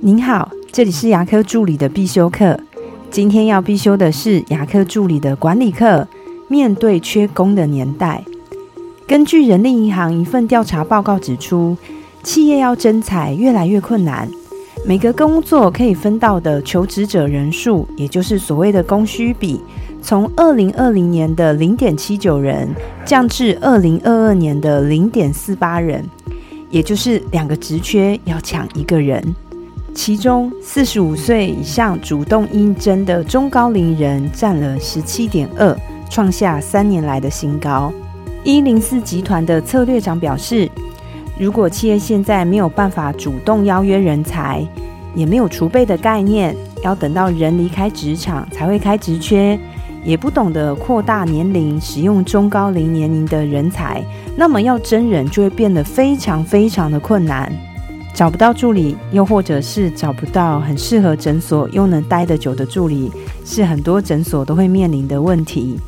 [0.00, 2.56] 您好，这里是牙科助理的必修课。
[3.10, 6.06] 今天要必修的是牙科助理的管理课。
[6.46, 8.24] 面对缺工的年代，
[9.08, 11.76] 根据人力银行一份调查报告指出，
[12.22, 14.28] 企业要征才越来越困难。
[14.86, 19.60] 每个工作可以分到的求职者人数，也就是所谓的供需比，
[20.00, 22.68] 从二零二零年的零点七九人
[23.04, 26.08] 降至二零二二年的零点四八人，
[26.70, 29.34] 也就是两个职缺要抢一个人。
[29.98, 35.76] 其中，四十五岁以上主动应征的中高龄人占了十七点二，
[36.08, 37.92] 创下三年来的新高。
[38.44, 40.70] 一零四集团的策略长表示，
[41.36, 44.64] 如果企业现在没有办法主动邀约人才，
[45.16, 46.54] 也没有储备的概念，
[46.84, 49.58] 要等到人离开职场才会开职缺，
[50.04, 54.00] 也不懂得扩大年龄使用中高龄年龄的人才，
[54.36, 57.52] 那么要真人就会变得非常非常的困难。
[58.18, 63.12] 找不到助理，又或者是找不到很适合诊所又能待得久的助理，
[63.44, 65.78] 是很多诊所都会面临的问题。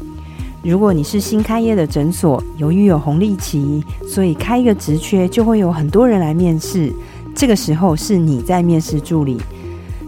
[0.62, 6.92] 如果你是新开业的诊所，由于有红利期，所以开一个职缺就会有很多人来面试。
[7.34, 9.36] 这个时候是你在面试助理。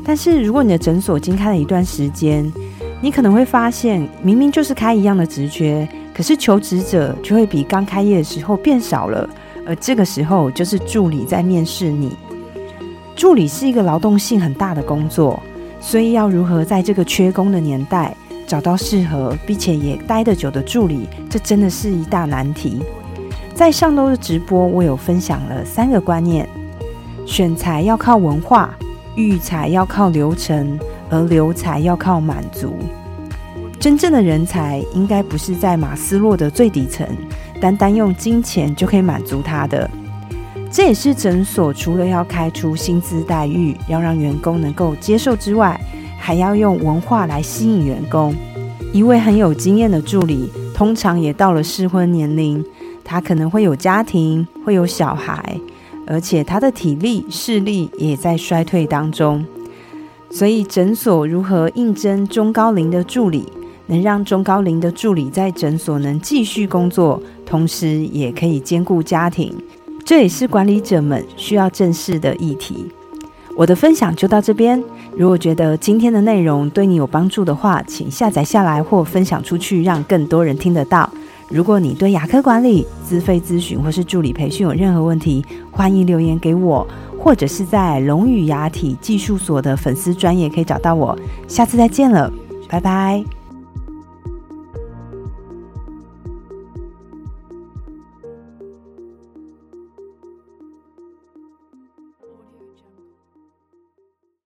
[0.05, 2.49] 但是如果你的诊所已经开了一段时间，
[3.01, 9.29] 你可能会发现，明明就是开一样的职缺，可是求职者就会比刚开业的时候变少了。
[9.67, 12.17] 而这个时候，就是助理在面试你。
[13.15, 15.41] 助理是一个劳动性很大的工作，
[15.81, 22.83] 所以要如何在这个缺工的年代找到适合并且也待得久的助理，这真的是一大难题。
[23.55, 26.49] 在上周的直播，我有分享了三个观念：
[27.27, 28.75] 选材要靠文化，
[29.15, 30.79] 育才要靠流程，
[31.11, 32.75] 而留才要靠满足。
[33.79, 37.07] 真正的人才应该不是在马斯洛的最底层。
[37.63, 39.89] 单单用金钱就可以满足他的，
[40.69, 45.81] 这也是诊所除了要开出薪资待遇，要让员工能够接受之外，
[46.19, 48.35] 还要用文化来吸引员工。
[48.93, 52.65] 一位很有经验的助理，通常也到了适婚年龄，
[53.05, 55.57] 他可能会有家庭，会有小孩，
[56.05, 59.47] 而且他的体力、视力也在衰退当中。
[60.33, 63.47] 所以，诊所如何应征中高龄的助理？
[63.93, 69.55] 能让中高龄的助理在诊所能继续工作，同时也可以兼顾家庭，
[70.03, 72.87] 这也是管理者们需要正视的议题。
[73.55, 74.83] 我的分享就到这边。
[75.15, 81.09] 如果觉得今天的内容对你有帮助的话，请下载下来或分享出去，让更多人听得到。
[81.51, 86.87] 如果你对牙科管理、资费咨询或是助理培训有任何问题，欢迎留言给我，
[87.19, 91.15] 或者是在龙语牙体技术所的粉丝专业可以找到我。
[91.47, 92.33] 下次再见了，
[92.71, 93.42] 拜拜。